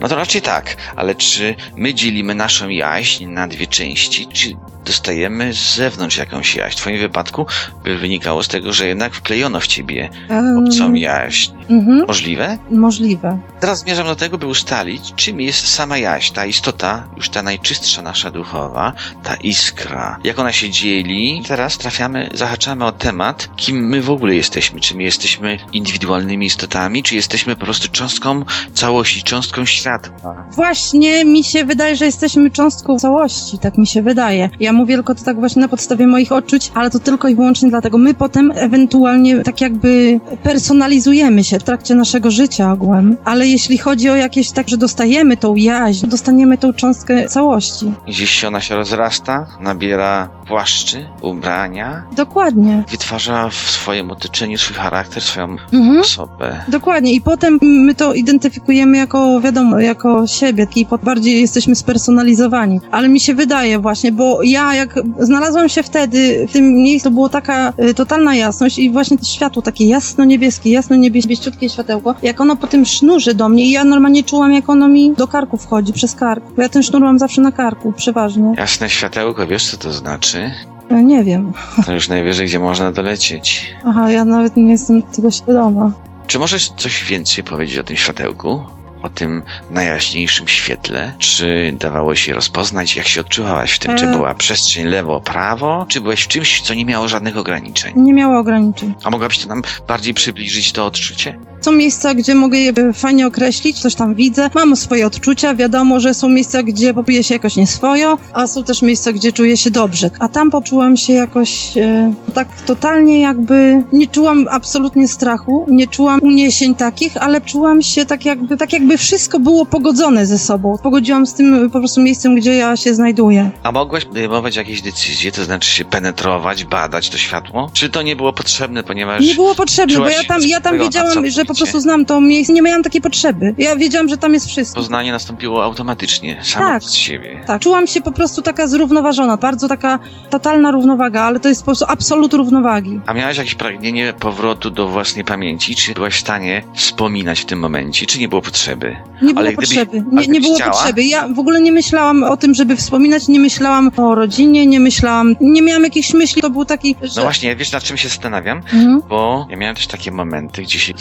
[0.00, 5.52] No to raczej tak, ale czy my dzielimy naszą jaźń na dwie części, czy dostajemy
[5.52, 6.76] z zewnątrz jakąś jaźń?
[6.76, 7.46] W twoim wypadku
[7.84, 11.52] by wynikało z tego, że jednak wklejono w ciebie Em, obcą jaźń.
[11.70, 12.58] mhm, Możliwe?
[12.70, 13.38] możliwe.
[13.60, 18.02] Teraz zmierzam do tego, by ustalić, czym jest sama jaźń, ta istota, już ta najczystsza
[18.02, 21.42] nasza duchowa, ta iskra, jak ona się dzieli.
[21.48, 24.80] Teraz trafiamy, zahaczamy o temat, kim my w ogóle jesteśmy.
[24.80, 29.64] Czy my jesteśmy indywidualnymi istotami, czy jesteśmy po prostu cząstką całości, cząstką
[29.98, 30.44] światła.
[30.52, 34.50] Właśnie mi się wydaje, że jesteśmy cząstką całości, tak mi się wydaje.
[34.60, 37.70] Ja mówię tylko to tak właśnie na podstawie moich odczuć, ale to tylko i wyłącznie
[37.70, 37.98] dlatego.
[37.98, 44.10] My potem ewentualnie tak jakby personalizujemy się w trakcie naszego życia ogółem, ale jeśli chodzi
[44.10, 47.92] o jakieś tak, że dostajemy tą jaźń, dostaniemy tą cząstkę całości.
[48.08, 52.84] Gdzieś się ona się rozrasta, nabiera płaszczy, ubrania, Dokładnie.
[52.90, 56.00] wytwarza w swoim otoczeniu swój charakter, swoją Mhm.
[56.00, 56.60] osobę.
[56.68, 62.80] Dokładnie i potem my to identyfikujemy jako, wiadomo, jako siebie i bardziej jesteśmy spersonalizowani.
[62.90, 67.28] Ale mi się wydaje właśnie, bo ja jak znalazłam się wtedy w tym miejscu, było
[67.28, 72.66] taka y, totalna jasność i właśnie to światło takie jasno-niebieskie, jasno-niebieściutkie światełko, jak ono po
[72.66, 76.14] tym sznurze do mnie i ja normalnie czułam, jak ono mi do karku wchodzi, przez
[76.14, 76.44] kark.
[76.56, 78.54] Bo ja ten sznur mam zawsze na karku, przeważnie.
[78.56, 80.50] Jasne światełko, wiesz co to znaczy?
[80.90, 81.52] Ja nie wiem.
[81.86, 83.74] To już najwyżej, gdzie można dolecieć.
[83.84, 85.92] Aha, ja nawet nie jestem tego świadoma.
[86.26, 88.60] Czy możesz coś więcej powiedzieć o tym światełku?
[89.08, 91.12] O tym najjaśniejszym świetle?
[91.18, 93.96] Czy dawało się rozpoznać, jak się odczuwałaś w tym?
[93.96, 94.12] Czy E.
[94.12, 95.86] była przestrzeń lewo, prawo?
[95.88, 97.92] Czy byłeś w czymś, co nie miało żadnych ograniczeń?
[97.96, 98.94] Nie miała ograniczeń.
[99.04, 101.38] A mogłabyś to nam bardziej przybliżyć to odczucie?
[101.68, 106.14] Są miejsca, gdzie mogę je fajnie określić, coś tam widzę, mam swoje odczucia, wiadomo, że
[106.14, 110.10] są miejsca, gdzie czuję się jakoś nieswojo, a są też miejsca, gdzie czuję się dobrze.
[110.18, 116.20] A tam poczułam się jakoś e, tak totalnie jakby, nie czułam absolutnie strachu, nie czułam
[116.22, 120.76] uniesień takich, ale czułam się tak jakby, tak jakby wszystko było pogodzone ze sobą.
[120.82, 123.50] Pogodziłam z tym po prostu miejscem, gdzie ja się znajduję.
[123.62, 127.70] A mogłaś podejmować jakieś decyzje, to znaczy się penetrować, badać to światło?
[127.72, 129.26] Czy to nie było potrzebne, ponieważ...
[129.26, 132.52] Nie było potrzebne, bo ja tam, ja tam wiedziałam, że po prostu znam to miejsce,
[132.52, 133.54] nie miałam takiej potrzeby.
[133.58, 134.80] Ja wiedziałam, że tam jest wszystko.
[134.80, 136.82] Poznanie nastąpiło automatycznie, samo Tak.
[136.82, 137.40] z siebie.
[137.46, 139.98] Tak, czułam się po prostu taka zrównoważona, bardzo taka
[140.30, 143.00] totalna równowaga, ale to jest po prostu absolut równowagi.
[143.06, 145.74] A miałaś jakieś pragnienie powrotu do własnej pamięci?
[145.74, 148.06] Czy byłaś w stanie wspominać w tym momencie?
[148.06, 148.96] Czy nie było potrzeby?
[149.22, 150.70] Nie było Ale gdybyś- potrzeby, ale nie, nie gdybyś było chciała?
[150.72, 151.04] potrzeby.
[151.04, 155.34] Ja w ogóle nie myślałam o tym, żeby wspominać, nie myślałam o rodzinie, nie myślałam,
[155.40, 157.12] nie miałam jakichś myśli, to był taki, że...
[157.16, 158.58] No właśnie, wiesz nad czym się zastanawiam?
[158.58, 159.02] Mhm.
[159.08, 160.94] Bo ja miałem też takie momenty, gdzie się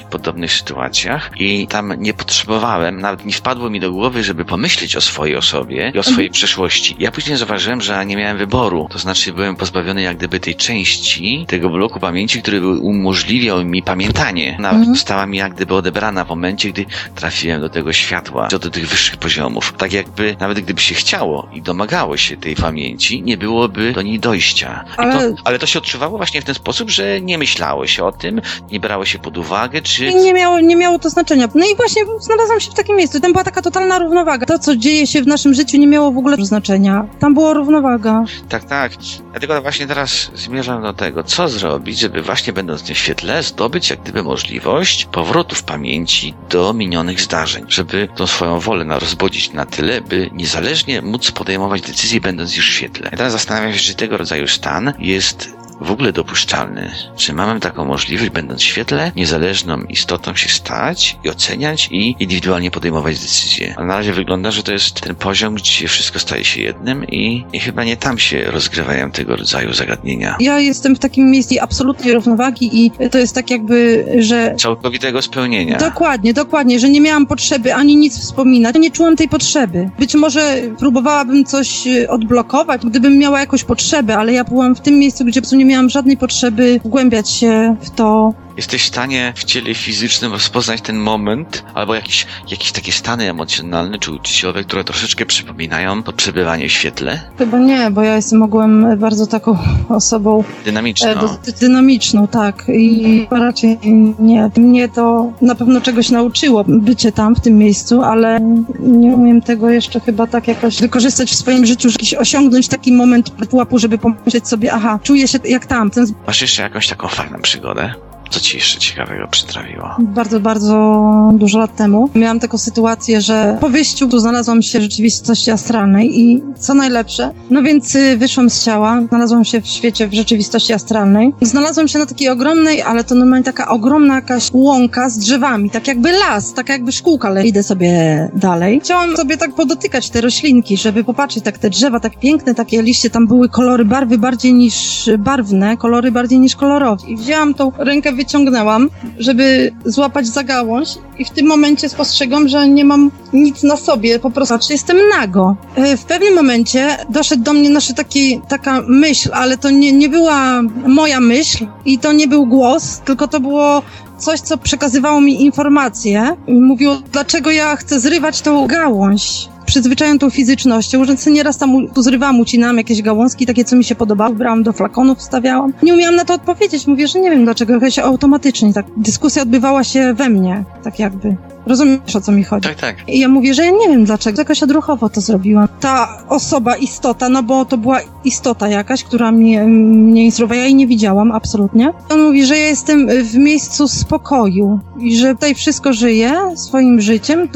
[0.00, 4.96] w podobnych sytuacjach i tam nie potrzebowałem, nawet nie wpadło mi do głowy, żeby pomyśleć
[4.96, 6.96] o swojej osobie i o swojej przeszłości.
[6.98, 8.88] Ja później zauważyłem, że nie miałem wyboru.
[8.90, 14.56] To znaczy byłem pozbawiony jak gdyby tej części, tego bloku pamięci, który umożliwiał mi pamiętanie.
[14.60, 14.94] Nawet Mhm.
[14.96, 19.16] została mi jak gdyby odebrana w momencie, gdy trafiłem do tego światła, do tych wyższych
[19.16, 19.72] poziomów.
[19.78, 24.18] Tak jakby, nawet gdyby się chciało i domagało się tej pamięci, nie byłoby do niej
[24.20, 24.84] dojścia.
[24.96, 28.12] Ale- to, ale to się odczuwało właśnie w ten sposób, że nie myślało się o
[28.12, 28.40] tym,
[28.72, 30.14] nie brało się pod uwagę, czy...
[30.14, 31.48] Nie miało, nie miało to znaczenia.
[31.54, 33.20] No i właśnie znalazłam się w takim miejscu.
[33.20, 34.46] Tam była taka totalna równowaga.
[34.46, 37.06] To, co dzieje się w naszym życiu, nie miało w ogóle znaczenia.
[37.18, 38.24] Tam była równowaga.
[38.48, 38.92] Tak, tak.
[39.30, 43.90] Dlatego właśnie teraz zmierzam do tego, co zrobić, żeby właśnie będąc w tym świetle zdobyć
[43.90, 49.66] jak gdyby możliwość powrotu w pamięci do minionych zdarzeń, żeby tą swoją wolę rozbudzić na
[49.66, 53.10] tyle, by niezależnie móc podejmować decyzje będąc już w świetle.
[53.12, 56.90] I teraz zastanawiam się, czy tego rodzaju stan jest w ogóle dopuszczalny?
[57.16, 62.70] Czy mamy taką możliwość, będąc w świetle, niezależną istotą się stać i oceniać i indywidualnie
[62.70, 63.74] podejmować decyzje?
[63.76, 67.44] A na razie wygląda, że to jest ten poziom, gdzie wszystko staje się jednym i,
[67.52, 70.36] i chyba nie tam się rozgrywają tego rodzaju zagadnienia.
[70.40, 75.78] Ja jestem w takim miejscu absolutnej równowagi i to jest tak jakby, że Całkowitego spełnienia.
[75.78, 78.76] Dokładnie, dokładnie, że nie miałam potrzeby ani nic wspominać.
[78.80, 79.90] Nie czułam tej potrzeby.
[79.98, 84.98] Być może próbowałabym coś y, odblokować, gdybym miała jakąś potrzebę, ale ja byłam w tym
[84.98, 88.34] miejscu, gdzie po prostu nie miałam żadnej potrzeby wgłębiać się w to.
[88.56, 93.98] Jesteś w stanie w ciele fizycznym rozpoznać ten moment, albo jakieś, jakieś takie stany emocjonalne
[93.98, 97.20] czy uczuciowe, które troszeczkę przypominają to przebywanie w świetle?
[97.38, 101.08] Chyba nie, bo ja jestem ogółem bardzo taką osobą Dynamiczną.
[101.08, 101.16] e,
[101.60, 102.64] dynamiczną, tak.
[102.68, 103.78] I raczej
[104.18, 104.50] nie.
[104.56, 108.40] Mnie to na pewno czegoś nauczyło, bycie tam, w tym miejscu, ale
[108.80, 113.30] nie umiem tego jeszcze chyba tak jakoś wykorzystać w swoim życiu, jakiś osiągnąć taki moment
[113.30, 115.90] pułapu, żeby pomyśleć sobie, aha, czuję się jak tam.
[115.90, 117.94] Ten Masz jeszcze jakąś taką fajną przygodę?
[118.30, 119.96] Co ci jeszcze ciekawego przytrafiło?
[119.98, 121.02] bardzo, bardzo
[121.34, 122.08] dużo lat temu.
[122.14, 127.30] Miałam taką sytuację, że po wyjściu tu znalazłam się w rzeczywistości astralnej i co najlepsze,
[127.50, 131.32] no więc y, wyszłam z ciała, znalazłam się w świecie w rzeczywistości astralnej.
[131.40, 135.88] Znalazłam się na takiej ogromnej, ale to normalnie taka ogromna jakaś łąka z drzewami, tak
[135.88, 137.90] jakby las, tak jakby szkółka, ale idę sobie
[138.34, 138.80] dalej.
[138.80, 143.10] Chciałam sobie tak podotykać te roślinki, żeby popatrzeć, tak te drzewa, tak piękne, takie liście,
[143.10, 147.08] tam były kolory barwy bardziej niż barwne, kolory bardziej niż kolorowe.
[147.08, 152.68] I wzięłam tą rękę, wyciągnęłam, żeby złapać za gałąź i w tym momencie spostrzegam, że
[152.68, 155.56] nie mam nic na sobie, po prostu znaczy jestem nago.
[155.76, 160.08] E, W pewnym momencie doszedł do mnie nasze taki, taka myśl, ale to nie, nie
[160.08, 163.82] była moja myśl i to nie był głos, tylko to było
[164.18, 166.36] coś, co przekazywało mi informacje.
[166.48, 172.02] Mówiło, dlaczego ja chcę zrywać tą gałąź przyzwyczają tą fizycznością, że nieraz tam u- tu
[172.02, 175.72] zrywałam, ucinałam jakieś gałązki, takie, co mi się podobało, brałam do flakonów, wstawiałam.
[175.82, 178.86] Nie umiałam na to odpowiedzieć, mówię, że nie wiem dlaczego, jakoś automatycznie, tak.
[178.96, 181.36] Dyskusja odbywała się we mnie, tak jakby.
[181.66, 182.68] Rozumiesz, o co mi chodzi?
[182.68, 182.96] Tak, tak.
[183.08, 185.68] I ja mówię, że ja nie wiem dlaczego, jakoś odruchowo to zrobiłam.
[185.80, 190.74] Ta osoba, istota, no bo to była istota jakaś, która mnie, mnie instruowała, ja jej
[190.74, 191.92] nie widziałam, absolutnie.
[192.10, 197.48] On mówi, że ja jestem w miejscu spokoju i że tutaj wszystko żyje swoim życiem,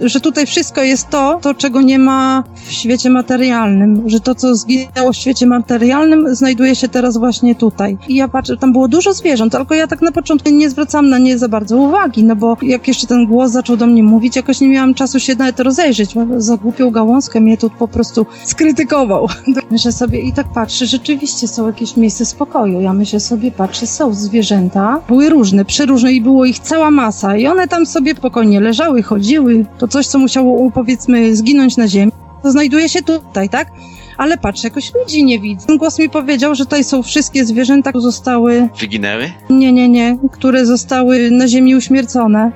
[0.00, 4.54] że tutaj wszystko jest to, to czego nie ma w świecie materialnym, że to, co
[4.54, 7.98] zginęło w świecie materialnym, znajduje się teraz właśnie tutaj.
[8.08, 11.18] I ja patrzę, tam było dużo zwierząt, tylko ja tak na początku nie zwracałam na
[11.18, 14.60] nie za bardzo uwagi, no bo jak jeszcze ten głos zaczął do mnie mówić, jakoś
[14.60, 19.28] nie miałam czasu się nawet rozejrzeć, bo za głupią gałązkę mnie tu po prostu skrytykował.
[19.70, 22.80] Myślę sobie i tak patrzę, rzeczywiście są jakieś miejsca spokoju.
[22.80, 27.46] Ja myślę sobie, patrzę, są zwierzęta, były różne, przeróżne i było ich cała masa i
[27.46, 32.50] one tam sobie spokojnie leżały, chodziły, to coś, co musiało, powiedzmy, zginąć na ziemi, to
[32.50, 33.68] znajduje się tutaj, tak?
[34.18, 35.66] Ale patrzę, jakoś ludzi nie widzę.
[35.66, 39.30] Ten głos mi powiedział, że tutaj są wszystkie zwierzęta, które zostały Wyginęły?
[39.50, 42.52] nie, nie, nie, które zostały na ziemi uśmiercone.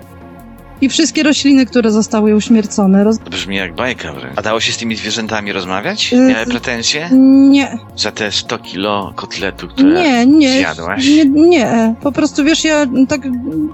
[0.83, 3.05] I wszystkie rośliny, które zostały uśmiercone.
[3.05, 3.19] Roz...
[3.19, 4.39] Brzmi jak bajka wręcz.
[4.39, 6.13] A dało się z tymi zwierzętami rozmawiać?
[6.13, 7.09] Y, Miały pretensje?
[7.51, 10.59] Nie, Za te 100 kilo kotletu, które nie, nie.
[10.59, 11.07] zjadłaś?
[11.09, 11.95] Nie, nie.
[12.03, 13.21] Po prostu wiesz, ja tak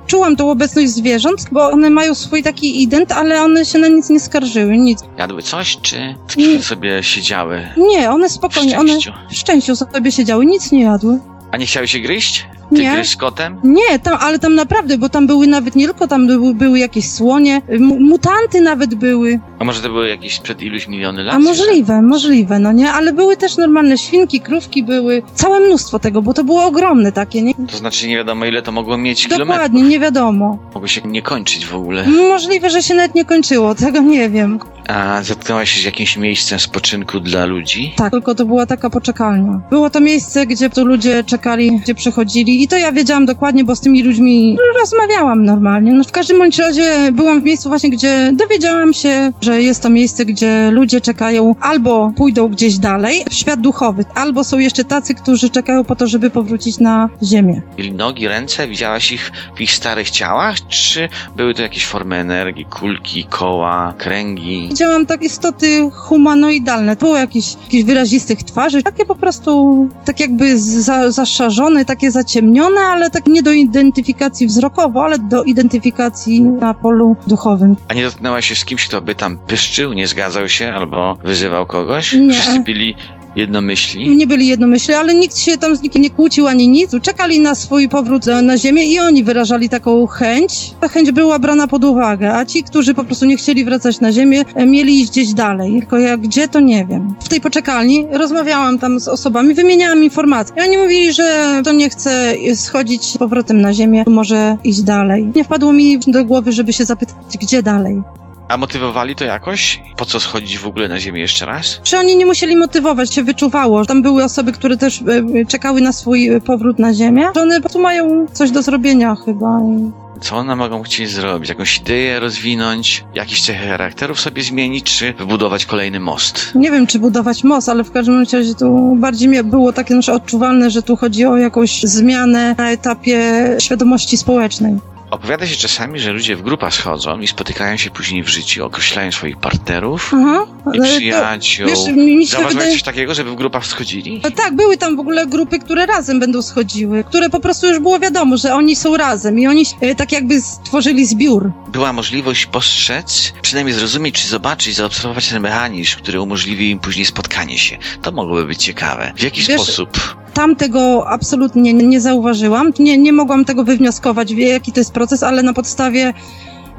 [0.06, 4.10] czułam tą obecność zwierząt, bo one mają swój taki ident, ale one się na nic
[4.10, 5.00] nie skarżyły, nic.
[5.18, 6.62] Jadły coś, czy Nie.
[6.62, 9.12] sobie siedziały Nie, one w spokojnie, one szczęściu?
[9.30, 11.18] w szczęściu sobie siedziały, nic nie jadły.
[11.52, 12.46] A nie chciały się gryźć?
[12.70, 12.92] Ty Nie.
[12.92, 13.60] gryźć z kotem?
[13.64, 17.10] Nie, tam, ale tam naprawdę, bo tam były nawet nie tylko tam były, były jakieś
[17.10, 19.40] słonie, mu- mutanty nawet były.
[19.58, 21.34] A może to były jakieś przed iluś miliony lat?
[21.34, 26.22] A możliwe, możliwe, no nie, ale były też normalne świnki, krówki były, całe mnóstwo tego,
[26.22, 27.54] bo to było ogromne takie, nie?
[27.70, 29.48] To znaczy nie wiadomo ile to mogło mieć kilometrów.
[29.48, 30.58] Dokładnie, nie wiadomo.
[30.74, 32.06] Mogło się nie kończyć w ogóle.
[32.28, 34.58] Możliwe, że się nawet nie kończyło, tego nie wiem.
[34.88, 37.92] A zetknęłaś się z jakimś miejscem spoczynku dla ludzi?
[37.96, 39.60] Tak, tylko to była taka poczekalnia.
[39.70, 43.76] Było to miejsce, gdzie tu ludzie czekali, gdzie przychodzili i to ja wiedziałam dokładnie, bo
[43.76, 45.92] z tymi ludźmi rozmawiałam normalnie.
[45.92, 49.90] No w każdym bądź razie byłam w miejscu właśnie, gdzie dowiedziałam się, że jest to
[49.90, 55.14] miejsce, gdzie ludzie czekają albo pójdą gdzieś dalej, w świat duchowy, albo są jeszcze tacy,
[55.14, 57.62] którzy czekają po to, żeby powrócić na ziemię.
[57.78, 58.68] Mieli nogi, ręce?
[58.68, 60.56] Widziałaś ich w ich starych ciałach?
[60.68, 64.68] Czy były to jakieś formy energii, kulki, koła, kręgi?
[64.78, 66.96] Widziałam tak istoty humanoidalne.
[66.96, 73.10] Było jakieś, jakieś wyrazistych twarzy, takie po prostu tak jakby za, zaszarzone, takie zaciemnione, ale
[73.10, 77.76] tak nie do identyfikacji wzrokowo, ale do identyfikacji na polu duchowym.
[77.88, 81.66] A nie dotknęłaś się z kimś, kto by tam pyszczył, nie zgadzał się albo wyzywał
[81.66, 82.12] kogoś?
[82.12, 82.32] Nie.
[82.32, 82.94] Wszyscy byli
[83.38, 84.16] jednomyśli?
[84.16, 86.90] Nie byli jednomyślni, ale nikt się tam z nikim nie kłócił ani nic.
[87.02, 90.70] Czekali na swój powrót na- na ziemię i oni wyrażali taką chęć.
[90.80, 94.12] Ta chęć była brana pod uwagę, a ci, którzy po prostu nie chcieli wracać na
[94.12, 95.80] ziemię, e, mieli iść gdzieś dalej.
[95.80, 97.14] Tylko jak gdzie, to nie wiem.
[97.20, 100.54] W tej poczekalni rozmawiałam tam z osobami, wymieniałam informacje.
[100.56, 105.28] I oni mówili, że to nie chce schodzić z powrotem na ziemię, może iść dalej.
[105.36, 108.02] Nie wpadło mi do głowy, żeby się zapytać, gdzie dalej.
[108.48, 109.80] A motywowali to jakoś?
[109.96, 111.80] Po co schodzić w ogóle na ziemię jeszcze raz?
[111.84, 113.84] Że oni nie musieli motywować, się wyczuwało.
[113.84, 117.28] Tam były osoby, które też e, czekały na swój e, powrót na ziemię.
[117.34, 119.60] Że one po prostu mają coś do zrobienia chyba.
[119.60, 121.48] I Co one mogą chcieć zrobić?
[121.48, 123.04] Jakąś ideę rozwinąć?
[123.14, 124.98] Jakieś cechy charakterów sobie zmienić?
[124.98, 126.52] Czy wybudować kolejny most?
[126.54, 130.70] Nie wiem, czy budować most, ale w każdym razie tu bardziej było takie nasze odczuwalne,
[130.70, 133.20] że tu chodzi o jakąś zmianę na etapie
[133.60, 134.78] świadomości społecznej.
[135.10, 139.12] Opowiada się czasami, że ludzie w grupach schodzą i spotykają się później w życiu, określają
[139.12, 140.46] swoich partnerów Aha.
[140.74, 141.66] i ale to- przyjaciół.
[141.68, 142.72] Wiesz, mi się Zauważyłeś wydaje...
[142.72, 144.20] coś takiego, żeby w grupach schodzili?
[144.24, 147.78] No Tak, były tam w ogóle grupy, które razem będą schodziły, które po prostu już
[147.78, 151.50] było wiadomo, że oni są razem i oni e, tak jakby stworzyli zbiór.
[151.68, 157.58] Była możliwość postrzec, przynajmniej zrozumieć, czy zobaczyć, zaobserwować ten mechanizm, który umożliwi im później spotkanie
[157.58, 157.78] się.
[158.02, 159.12] To mogłoby być ciekawe.
[159.16, 160.16] W jaki Wiesz, sposób?
[160.38, 162.72] Tam tego absolutnie nie zauważyłam.
[162.78, 166.14] Nie, nie mogłam tego wywnioskować, wie, jaki to jest proces, ale na podstawie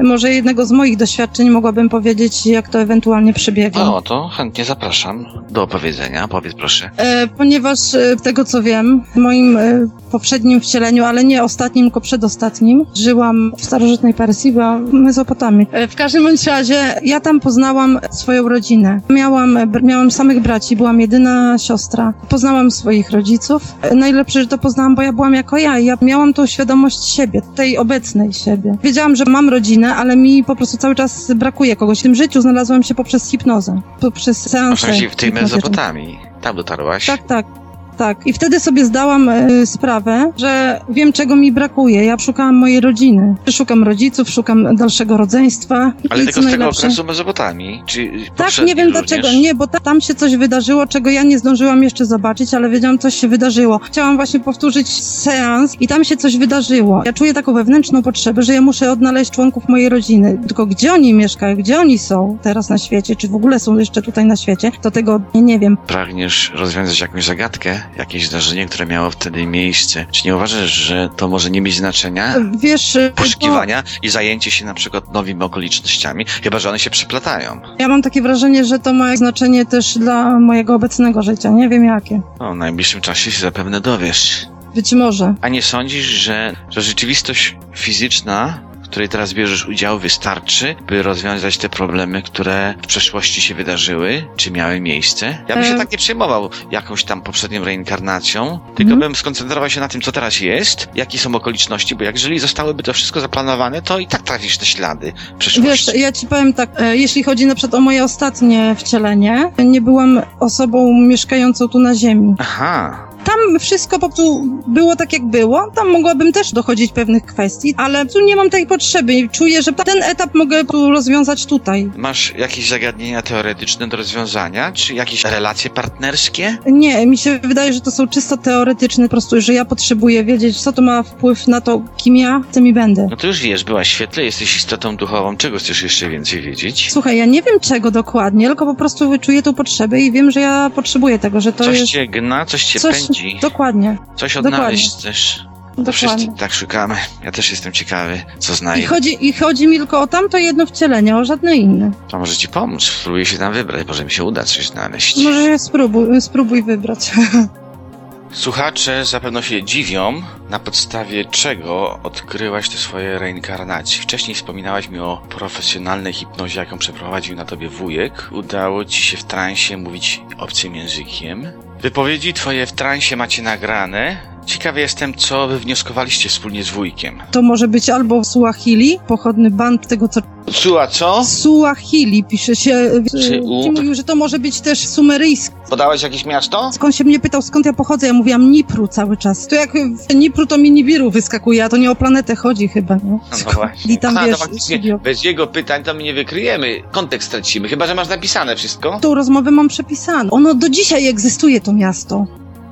[0.03, 3.79] może jednego z moich doświadczeń mogłabym powiedzieć, jak to ewentualnie przebiega.
[3.79, 6.27] No, to chętnie zapraszam do opowiedzenia.
[6.27, 6.89] Powiedz proszę.
[6.97, 12.01] E, ponieważ e, tego co wiem, w moim e, poprzednim wcieleniu, ale nie ostatnim, tylko
[12.01, 15.67] przedostatnim, żyłam w starożytnej Persji, byłam w Mezopotamii.
[15.71, 19.01] E, w każdym bądź razie ja tam poznałam swoją rodzinę.
[19.09, 22.13] Miałam, e, miałam samych braci, byłam jedyna siostra.
[22.29, 23.63] Poznałam swoich rodziców.
[23.81, 27.03] E, najlepsze, że to poznałam, bo ja byłam jako ja i ja miałam tą świadomość
[27.03, 28.77] siebie, tej obecnej siebie.
[28.83, 31.99] Wiedziałam, że mam rodzinę, ale mi po prostu cały czas brakuje kogoś.
[31.99, 34.88] W tym życiu znalazłam się poprzez hipnozę, poprzez seanse.
[34.88, 35.32] Masz w tej.
[35.32, 36.19] Mezopotamii.
[36.41, 37.06] Tam dotarłaś.
[37.06, 37.58] Tak, tak.
[37.99, 38.27] Tak.
[38.27, 42.05] I wtedy sobie zdałam e, sprawę, że wiem, czego mi brakuje.
[42.05, 43.35] Ja szukałam mojej rodziny.
[43.51, 45.91] Szukam rodziców, szukam dalszego rodzeństwa.
[46.09, 47.83] Ale tylko z tego najlepsze- okresu Mezopotamii?
[47.85, 49.07] Czy Tak, nie wiem również?
[49.07, 49.27] dlaczego.
[49.41, 52.99] Nie, bo ta, tam się coś wydarzyło, czego ja nie zdążyłam jeszcze zobaczyć, ale wiedziałam,
[52.99, 53.79] coś się wydarzyło.
[53.79, 57.01] Chciałam właśnie powtórzyć seans i tam się coś wydarzyło.
[57.05, 60.38] Ja czuję taką wewnętrzną potrzebę, że ja muszę odnaleźć członków mojej rodziny.
[60.47, 64.01] Tylko gdzie oni mieszkają, gdzie oni są teraz na świecie, czy w ogóle są jeszcze
[64.01, 65.77] tutaj na świecie, to tego nie, nie wiem.
[65.88, 70.06] Pragniesz rozwiązać jakąś zagadkę, jakieś zdarzenie, które miało wtedy miejsce.
[70.12, 72.36] Czy nie uważasz, że to może nie mieć znaczenia?
[72.58, 77.62] Wiesz, e, Poszukiwania i zajęcie się na przykład nowymi okolicznościami, chyba że one się przeplatają.
[77.80, 81.49] Ja mam takie wrażenie, że to ma znaczenie też dla mojego obecnego życia.
[81.49, 82.21] Nie wiem jakie.
[82.39, 84.45] No, w najbliższym czasie się zapewne dowiesz.
[84.75, 85.34] Być może.
[85.41, 91.69] A nie sądzisz, że, że rzeczywistość fizyczna, której teraz bierzesz udział, wystarczy, by rozwiązać te
[91.69, 95.38] problemy, które w przeszłości się wydarzyły, czy miały miejsce?
[95.47, 98.99] Ja bym się tak nie przejmował jakąś tam poprzednią reinkarnacją, tylko Mhm.
[98.99, 102.84] bym skoncentrował się na tym, co teraz jest, jakie są okoliczności, bo jak jeżeli zostałoby
[102.84, 105.91] to wszystko zaplanowane, to i tak trafisz te ślady przeszłości.
[105.91, 109.82] Wiesz, ja ci powiem tak, e, jeśli chodzi na przykład o moje ostatnie wcielenie, nie
[109.82, 112.36] byłam osobą mieszkającą tu na ziemi.
[112.39, 115.71] Aha, Tam wszystko po prostu było tak, jak było.
[115.75, 119.13] Tam mogłabym też dochodzić pewnych kwestii, ale tu nie mam tej potrzeby.
[119.13, 121.91] i Czuję, że ten etap mogę tu rozwiązać tutaj.
[121.97, 126.57] masz jakieś zagadnienia teoretyczne do rozwiązania, czy jakieś relacje partnerskie?
[126.65, 130.61] Nie, mi się wydaje, że to są czysto teoretyczne, po prostu, że ja potrzebuję wiedzieć,
[130.61, 133.07] co to ma wpływ na to, kim ja tym i będę.
[133.09, 136.89] No to już wiesz, byłaś świetle, jesteś istotą duchową, czego chcesz jeszcze więcej wiedzieć?
[136.91, 140.39] Słuchaj, ja nie wiem czego dokładnie, tylko po prostu wyczuję tą potrzebę i wiem, że
[140.39, 141.91] ja potrzebuję tego, że to coś jest...
[141.91, 145.45] cię gna, coś cię coś- pędzi, Dokładnie, coś odnaleźć chcesz.
[145.86, 146.39] To wszyscy dokładnie.
[146.39, 146.95] tak szukamy.
[147.23, 148.88] Ja też jestem ciekawy, co I znajdę.
[148.88, 151.91] chodzi, I chodzi mi tylko o tamto jedno wcielenie, o żadne inne.
[152.10, 155.23] To może ci pomóc, spróbuję się tam wybrać, może mi się uda coś znaleźć.
[155.23, 157.12] Może spróbuj, spróbuj wybrać.
[158.32, 164.01] Słuchacze zapewne się dziwią, na podstawie czego odkryłaś te swoje reinkarnacje.
[164.03, 168.29] Wcześniej wspominałaś mi o profesjonalnej hipnozie, jaką przeprowadził na tobie wujek.
[168.31, 171.47] Udało ci się w transie mówić obcym językiem.
[171.81, 174.17] Wypowiedzi twoje w transie macie nagrane.
[174.45, 177.21] Ciekawy jestem, co wywnioskowaliście wspólnie z wujkiem.
[177.31, 180.21] To może być albo Suahili, pochodny band tego, co...
[180.51, 181.25] Słucha, co?
[181.25, 182.91] Suahili pisze się...
[183.12, 185.55] Czy u- Ci mówił, że to może być też sumeryjski.
[185.69, 186.71] Podałeś jakieś miasto?
[186.73, 189.47] Skąd się mnie pytał, skąd ja pochodzę, ja mówiłam Nipru cały czas.
[189.47, 189.69] To jak
[190.09, 193.02] w Nipru to mi Nibiru wyskakuje, a to nie o planetę chodzi chyba, nie?
[193.12, 193.93] No, no właśnie.
[193.93, 194.97] I tam, Aha, wiesz, to faktycznie studio.
[194.99, 196.82] bez jego pytań to my nie wykryjemy.
[196.91, 198.99] Kontekst stracimy, chyba że masz napisane wszystko.
[199.02, 200.30] Tą rozmowę mam przepisaną.
[200.32, 202.25] Ono do dzisiaj egzystuje, to miasto.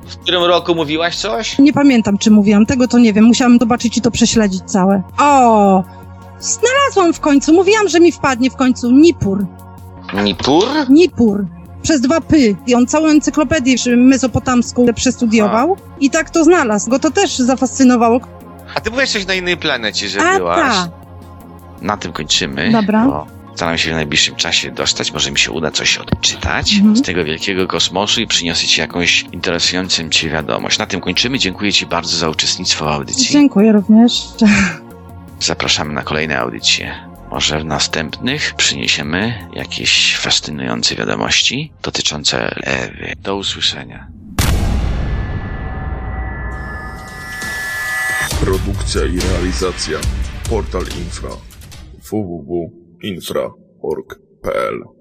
[0.08, 1.58] W którym roku mówiłaś coś?
[1.58, 3.24] Nie pamiętam, czy mówiłam, tego to nie wiem.
[3.24, 5.02] Musiałam zobaczyć i to prześledzić całe.
[5.18, 5.84] O!
[6.40, 7.52] Znalazłam w końcu.
[7.54, 8.90] Mówiłam, że mi wpadnie w końcu.
[8.92, 9.46] Nipur.
[10.24, 10.64] Nipur?
[10.88, 11.46] Nipur.
[11.82, 12.56] Przez dwa py.
[12.66, 16.90] I on całą encyklopedię mezopotamską przestudiował i tak to znalazł.
[16.90, 18.20] Go to też zafascynowało.
[18.74, 20.58] A ty byłeś coś na innej planecie, że A byłaś.
[20.60, 20.88] ta,
[21.82, 22.70] Na tym kończymy.
[22.72, 23.04] Dobra.
[23.06, 25.12] Bo staram się w najbliższym czasie dostać.
[25.12, 26.96] Może mi się uda coś odczytać Mhm.
[26.96, 30.78] z tego wielkiego kosmosu i przyniosę ci jakąś interesującą cię wiadomość.
[30.78, 31.38] Na tym kończymy.
[31.38, 33.26] Dziękuję ci bardzo za uczestnictwo w audycji.
[33.32, 34.22] dziękuję również.
[35.40, 37.07] Zapraszamy na kolejne audycje.
[37.30, 43.12] Może w następnych przyniesiemy jakieś fascynujące wiadomości dotyczące Ewy.
[43.22, 44.08] Do usłyszenia.
[48.40, 49.98] Produkcja i realizacja
[50.50, 51.30] Portal Infra
[52.10, 54.97] www.infra.org.pl